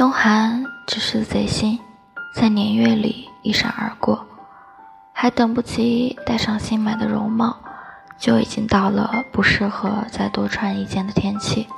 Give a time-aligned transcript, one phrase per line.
[0.00, 1.78] 冬寒只是贼心，
[2.34, 4.26] 在年月里一闪而过，
[5.12, 7.54] 还等不及戴上新买的绒帽，
[8.18, 11.68] 就已经到了不适合再多穿一件的天气。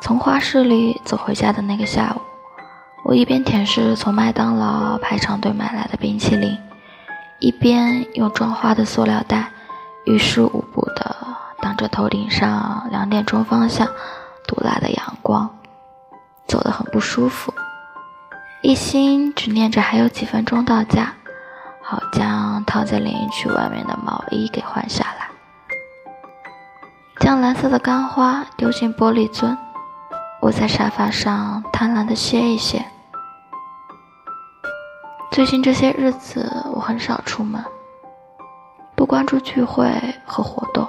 [0.00, 2.20] 从花市里走回家的那个下午，
[3.02, 6.56] 我一边舔舐从麦当劳排长队买来的冰淇淋，
[7.40, 9.50] 一边用装花的塑料袋
[10.06, 11.16] 于事无补地
[11.60, 13.88] 挡着头顶上两点钟方向
[14.46, 15.57] 毒辣的阳光。
[16.48, 17.52] 走得很不舒服，
[18.62, 21.12] 一心只念着还有几分钟到家，
[21.82, 25.28] 好将套在连衣裙外面的毛衣给换下来，
[27.20, 29.56] 将蓝色的干花丢进玻璃樽，
[30.40, 32.82] 窝在沙发上贪婪的歇一歇。
[35.30, 37.62] 最近这些日子，我很少出门，
[38.96, 39.86] 不关注聚会
[40.24, 40.88] 和活动，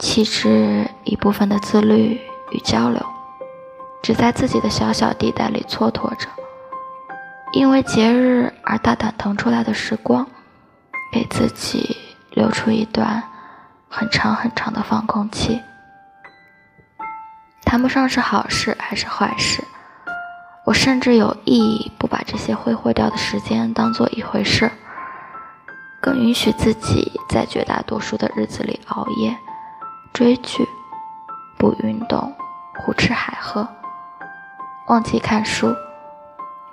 [0.00, 2.20] 弃之一部分的自律
[2.50, 3.00] 与交流。
[4.04, 6.28] 只在自己的小小地带里蹉跎着，
[7.54, 10.26] 因为节日而大胆腾出来的时光，
[11.10, 11.96] 给自己
[12.32, 13.22] 留出一段
[13.88, 15.58] 很长很长的放空期。
[17.64, 19.64] 谈不上是好事还是坏事，
[20.66, 24.70] 我甚至有意义不把这些挥霍掉的时间当做一回事，
[26.02, 29.34] 更允许自己在绝大多数的日子里熬夜、
[30.12, 30.62] 追剧、
[31.56, 32.30] 不运动、
[32.84, 33.66] 胡吃海喝。
[34.86, 35.74] 忘记看书，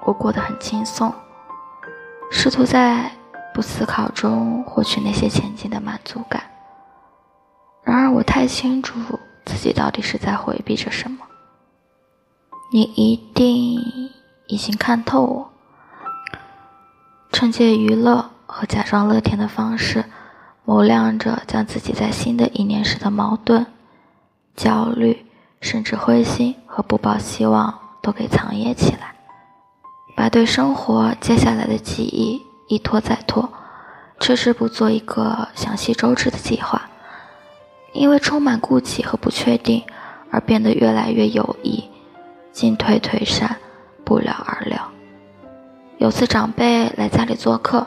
[0.04, 1.14] 我过得很轻松，
[2.30, 3.09] 试图在
[3.53, 6.44] 不思考中获取那些前进的满足感。
[7.84, 9.00] 然而，我太清楚
[9.45, 11.20] 自己到底是在回避着什么。
[12.73, 13.80] 你一定
[14.48, 15.50] 已经看透我，
[17.31, 20.03] 趁借娱乐和假装乐天的方式，
[20.66, 23.66] 谋量着将自己在新的一年时的矛盾、
[24.53, 25.25] 焦虑，
[25.62, 27.80] 甚至灰心和不抱希望。
[28.01, 29.13] 都给藏掖起来，
[30.16, 33.50] 把对生活接下来的记忆一拖再拖，
[34.19, 36.90] 迟迟不做一个详细周知的计划，
[37.94, 39.84] 因为充满顾忌和不确定
[40.31, 41.84] 而变得越来越有意，
[42.51, 43.57] 进退退散，
[44.03, 44.90] 不了而了。
[45.97, 47.85] 有次长辈来家里做客，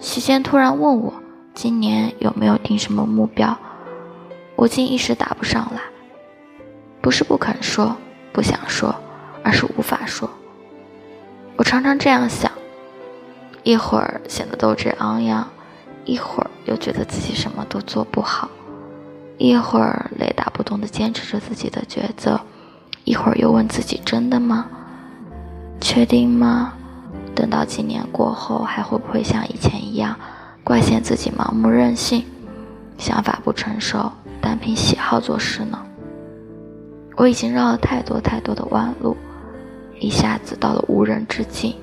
[0.00, 1.14] 席间突然问我
[1.54, 3.56] 今年有没有定什么目标，
[4.56, 5.80] 我竟一时答不上来，
[7.00, 7.96] 不是不肯说，
[8.32, 8.94] 不想说。
[9.48, 10.28] 而是无法说。
[11.56, 12.52] 我常常这样想，
[13.62, 15.48] 一会儿显得斗志昂扬，
[16.04, 18.50] 一会儿又觉得自己什么都做不好，
[19.38, 22.38] 一会儿雷打不动地坚持着自己的抉择，
[23.04, 24.66] 一会儿又问自己：真的吗？
[25.80, 26.74] 确定吗？
[27.34, 30.14] 等到几年过后，还会不会像以前一样，
[30.62, 32.22] 怪嫌自己盲目任性，
[32.98, 35.82] 想法不成熟，单凭喜好做事呢？
[37.16, 39.16] 我已经绕了太多太多的弯路。
[40.00, 41.74] 一下子到了无人之境，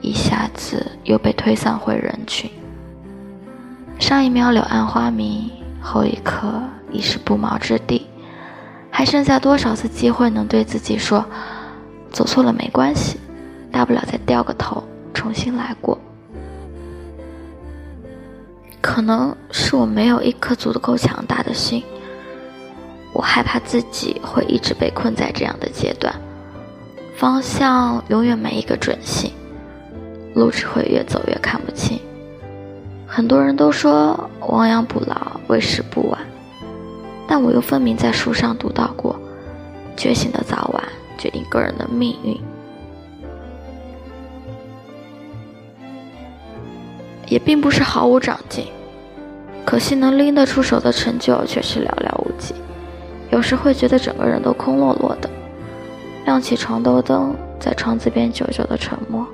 [0.00, 2.50] 一下子又被推散回人群。
[3.98, 5.50] 上一秒柳暗花明，
[5.80, 6.62] 后一刻
[6.92, 8.06] 已是不毛之地。
[8.90, 11.24] 还剩下多少次机会能对自己说
[12.10, 13.18] ：“走错了没关系，
[13.70, 14.82] 大不了再掉个头，
[15.12, 15.98] 重新来过。”
[18.80, 21.82] 可能是我没有一颗足够强大的心，
[23.12, 26.14] 我害怕自己会一直被困在这样的阶段。
[27.16, 29.32] 方向永远没一个准信，
[30.34, 31.98] 路只会越走越看不清。
[33.06, 36.20] 很多人都说亡羊补牢，为时不晚，
[37.26, 39.18] 但我又分明在书上读到过，
[39.96, 40.84] 觉醒的早晚
[41.16, 42.38] 决定个人的命运，
[47.28, 48.66] 也并不是毫无长进。
[49.64, 52.54] 可惜能拎得出手的成就却是寥寥无几，
[53.30, 55.30] 有时会觉得整个人都空落落的。
[56.26, 59.24] 亮起床头灯，在窗子边久久的沉默，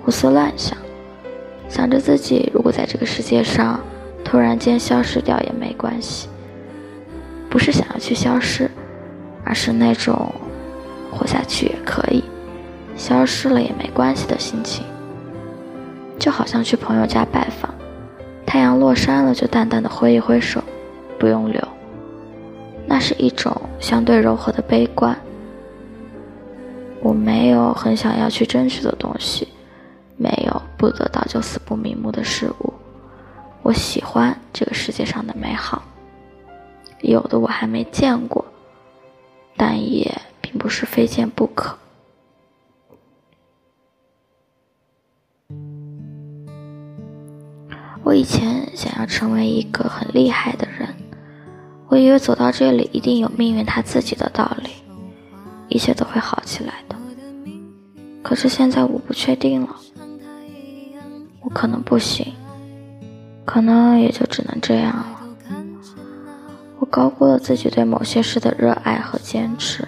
[0.00, 0.78] 胡思乱想，
[1.68, 3.80] 想着自己如果在这个世界上
[4.24, 6.28] 突然间消失掉也没关系，
[7.50, 8.70] 不是想要去消失，
[9.44, 10.32] 而是那种
[11.10, 12.22] 活下去也可以，
[12.96, 14.86] 消失了也没关系的心情。
[16.16, 17.74] 就好像去朋友家拜访，
[18.46, 20.62] 太阳落山了就淡淡的挥一挥手，
[21.18, 21.60] 不用留，
[22.86, 25.18] 那是一种相对柔和的悲观。
[27.04, 29.46] 我没有很想要去争取的东西，
[30.16, 32.72] 没有不得到就死不瞑目的事物。
[33.62, 35.82] 我喜欢这个世界上的美好，
[37.02, 38.42] 有的我还没见过，
[39.54, 41.76] 但也并不是非见不可。
[48.02, 50.88] 我以前想要成为一个很厉害的人，
[51.88, 54.70] 我以为走到这里一定有命运它自己的道理，
[55.68, 56.93] 一切都会好起来的。
[58.24, 59.76] 可是现在我不确定了，
[61.42, 62.32] 我可能不行，
[63.44, 65.20] 可能也就只能这样了。
[66.78, 69.86] 我高估了自己对某些事的热爱和坚持，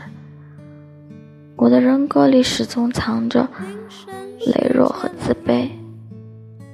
[1.56, 3.49] 我的人格里始终藏着
[4.39, 5.71] 羸弱和自卑，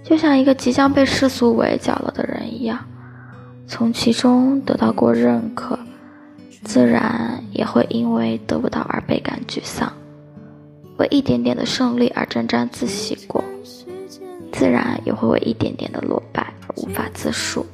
[0.02, 2.84] 就像一个即将被世俗围剿了的人一样，
[3.68, 5.78] 从其中得到过认可，
[6.64, 9.92] 自然也会因为得不到而倍感沮丧。
[10.98, 13.42] 为一点点的胜利而沾沾自喜过，
[14.52, 17.66] 自然也会为一点点的落败而无法自述。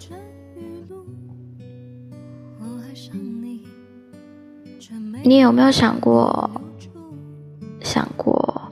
[5.25, 6.51] 你有没有想过，
[7.83, 8.63] 想过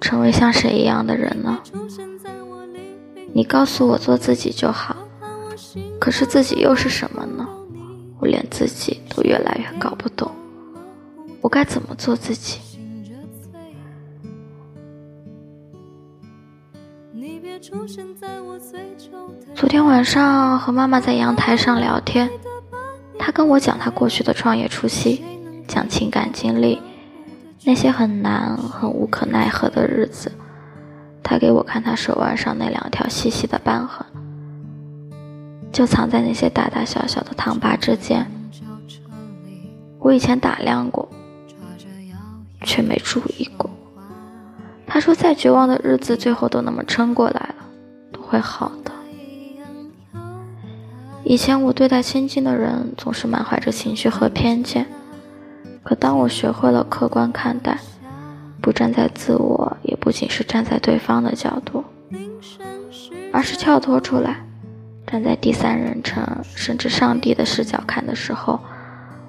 [0.00, 1.58] 成为像谁一样的人呢？
[3.34, 4.96] 你告诉我做自己就好，
[5.98, 7.46] 可是自己又是什么呢？
[8.20, 10.30] 我连自己都越来越搞不懂，
[11.40, 12.60] 我该怎么做自己？
[19.72, 22.28] 天晚上和妈妈在阳台上聊天，
[23.18, 25.24] 她跟我讲她过去的创业初期，
[25.66, 26.78] 讲情感经历，
[27.64, 30.30] 那些很难、很无可奈何的日子。
[31.22, 34.04] 她给我看她手腕上那两条细细的斑痕，
[35.72, 38.30] 就藏在那些大大小小的烫疤之间。
[40.00, 41.08] 我以前打量过，
[42.60, 43.70] 却没注意过。
[44.86, 47.54] 他说：“再绝望的日子，最后都那么撑过来了，
[48.12, 48.76] 都会好的。”
[51.24, 54.86] 以前我对待亲近的人总是满怀着情绪和偏见，
[55.82, 57.78] 可当我学会了客观看待，
[58.60, 61.84] 不站在自我，也不仅是站在对方的角度，
[63.32, 64.44] 而是跳脱出来，
[65.06, 68.60] 站在第三人称甚至上帝的视角看的时候，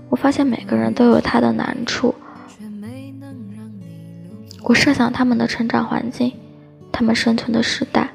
[0.09, 2.13] 我发现每个人都有他的难处。
[4.63, 6.33] 我设想他们的成长环境，
[6.91, 8.09] 他们生存的时代，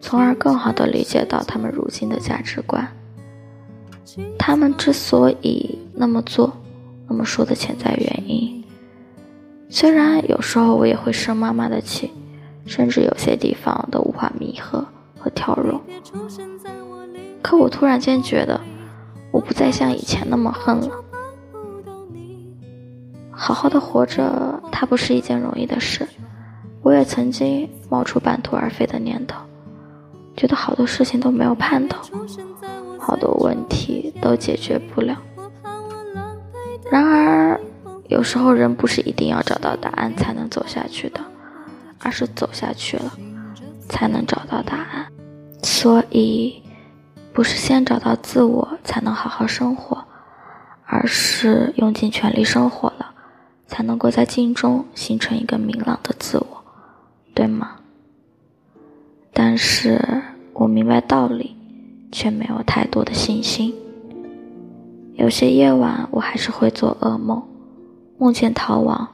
[0.00, 2.86] 从而更好地理解到他们如今的价值观。
[4.38, 6.52] 他们之所以那么做、
[7.08, 8.64] 那么说的潜在原因，
[9.68, 12.10] 虽然有时候我也会生妈妈的气，
[12.64, 14.84] 甚至有些地方都无法弥合
[15.18, 15.80] 和调容，
[17.42, 18.60] 可我突然间觉得，
[19.30, 20.90] 我不再像以前那么恨了。
[23.30, 26.08] 好好的活着，它不是一件容易的事。
[26.82, 29.40] 我也曾经冒出半途而废的念头，
[30.36, 32.02] 觉得好多事情都没有盼头，
[33.06, 35.16] 好多问题都解决不了。
[36.90, 37.60] 然而，
[38.08, 41.20] 有时候人不是一定要找到答案才能走下去的，
[42.00, 43.12] 而是走下去了
[43.88, 45.06] 才能找到答案。
[45.62, 46.60] 所以，
[47.32, 50.04] 不是先找到自我才能好好生活，
[50.84, 53.12] 而是用尽全力生活了。
[53.68, 56.64] 才能够在镜中形成一个明朗的自我，
[57.34, 57.76] 对吗？
[59.32, 61.56] 但是我明白道理，
[62.12, 63.74] 却没有太多的信心。
[65.14, 67.42] 有些夜晚，我还是会做噩梦，
[68.18, 69.08] 梦见逃亡。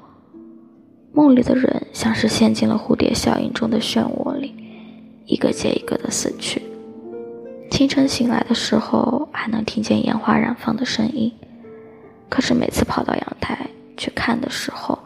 [1.12, 4.54] 梦里的人像是陷进了蝴蝶效应中的漩涡里，
[5.26, 6.62] 一个接一个的死去。
[7.70, 11.32] 清晨醒来的时候，还能听见烟花燃放的声音，
[12.28, 13.58] 可是每次跑到阳台。
[13.94, 14.98] 去看的时候，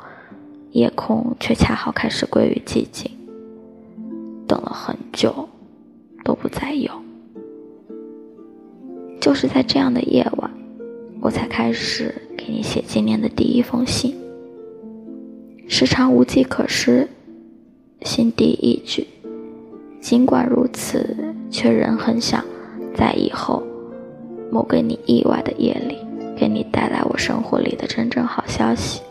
[0.70, 3.10] 夜空却恰好开始归于寂静。
[4.46, 5.48] 等了很久，
[6.24, 6.90] 都不再有。
[9.26, 10.48] 就是在这样的夜晚，
[11.20, 14.14] 我才开始给你写今年的第一封信。
[15.66, 17.08] 时常无计可施，
[18.02, 19.04] 心底一句。
[20.00, 21.16] 尽管如此，
[21.50, 22.44] 却仍很想
[22.94, 23.64] 在以后
[24.52, 25.98] 某个你意外的夜里。
[26.36, 29.02] 给你带来我生活里的真正好消息。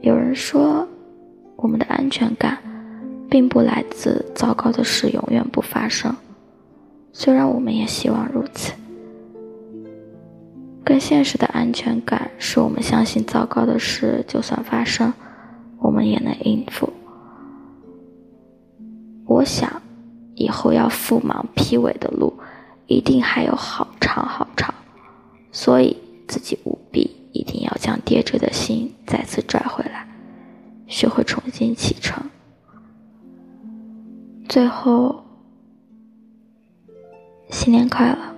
[0.00, 0.84] 有人说，
[1.54, 2.58] 我们的安全感，
[3.30, 6.12] 并不来自糟糕的事永远不发生，
[7.12, 8.72] 虽然我们也希望如此。
[10.84, 15.12] 更现实的安全感，是我们相信糟糕的事就算发生，
[15.78, 16.90] 我们也能应付。
[19.26, 19.82] 我想，
[20.34, 22.32] 以后要赴芒披尾的路，
[22.86, 24.72] 一定还有好长好长。
[25.52, 25.94] 所以，
[26.26, 30.08] 自己务必一定要将跌坠的心再次拽回来，
[30.86, 32.22] 学会重新启程。
[34.48, 35.22] 最后，
[37.68, 38.37] 新年快乐！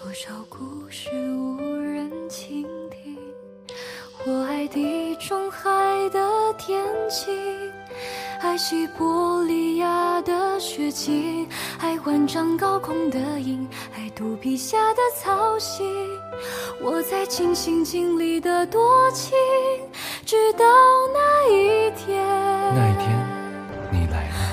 [0.00, 3.18] 多少故事无人倾听？
[4.24, 5.68] 我爱地中海
[6.10, 6.20] 的
[6.56, 7.36] 天晴，
[8.40, 11.48] 爱西伯利亚的雪景，
[11.80, 15.82] 爱万丈高空的鹰，爱肚皮下的草溪。
[16.80, 19.36] 我在尽心尽力的多情，
[20.24, 20.64] 直到
[21.12, 22.87] 那一天。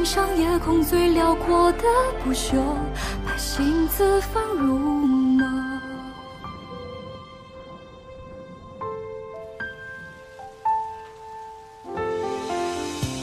[0.00, 1.84] 欣赏夜空最辽阔的
[2.24, 2.56] 不朽。
[3.22, 5.44] 把星子放入眸。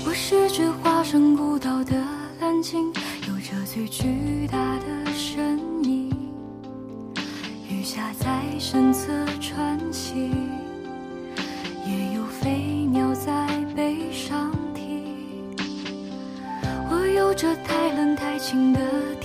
[0.06, 1.96] 我是只化身孤岛的
[2.40, 2.94] 蓝鲸，
[3.28, 4.27] 有着最巨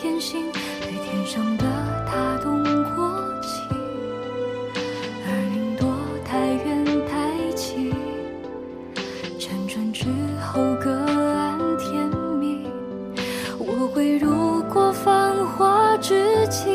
[0.02, 0.90] 天星对。
[1.12, 1.64] 天上的
[2.04, 2.64] 他动
[2.96, 3.62] 过情，
[5.24, 5.86] 而云朵
[6.24, 7.92] 太远太近，
[9.38, 10.06] 辗转之
[10.40, 12.08] 后各安天
[12.40, 12.64] 命。
[13.60, 16.74] 我未入过繁华之境，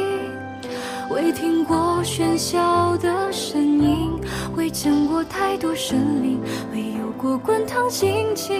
[1.10, 4.10] 未听过喧嚣的声音，
[4.56, 6.40] 未见过太多生灵，
[6.72, 8.56] 未有过滚烫心情，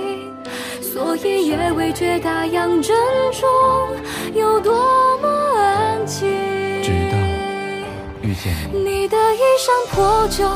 [1.18, 2.96] 所以也未觉大洋正
[3.32, 3.50] 中
[4.36, 5.28] 有多么。
[6.06, 6.24] 直
[7.12, 7.18] 到
[8.22, 10.48] 遇见你，你的衣衫破旧，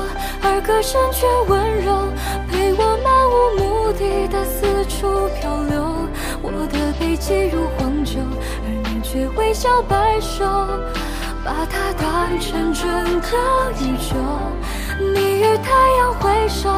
[0.44, 2.08] 而歌声却温柔，
[2.50, 6.08] 陪我漫无目的的四处漂流。
[6.44, 8.20] 我的背脊如荒丘，
[8.64, 10.46] 而你却微笑摆首，
[11.44, 12.88] 把它当成整
[13.20, 14.16] 个宇宙。
[15.00, 16.70] 你与太阳挥手，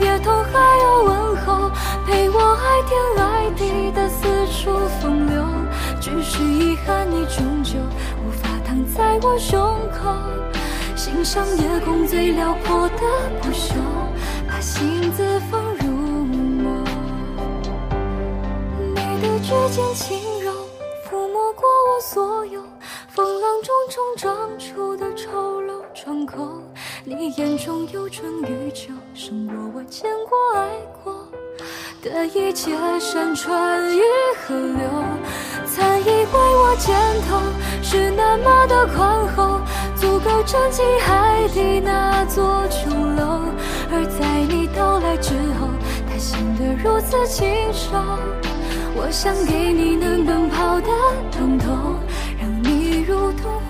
[0.00, 1.45] 也同海鸥问候，
[6.76, 7.72] 遗憾，你终究
[8.26, 9.58] 无法躺在我胸
[9.90, 10.14] 口，
[10.94, 13.74] 欣赏夜空最辽阔的不朽，
[14.46, 16.84] 把心自放入梦。
[18.94, 20.52] 你的指尖轻柔，
[21.08, 22.62] 抚摸过我所有
[23.08, 26.60] 风浪中冲撞出的丑陋疮口。
[27.04, 30.68] 你眼中有春与秋，胜过我见过爱
[31.02, 31.26] 过。
[32.02, 34.00] 的一切山川与
[34.36, 34.88] 河流，
[36.06, 36.94] 以为我肩
[37.28, 37.36] 头
[37.82, 39.60] 是那么的宽厚，
[39.96, 43.40] 足够撑起海底那座琼楼。
[43.90, 45.68] 而在你到来之后，
[46.08, 47.90] 它显得如此清瘦。
[48.94, 50.88] 我想给你能奔跑的
[51.32, 51.96] 通透，
[52.40, 53.65] 让你如同。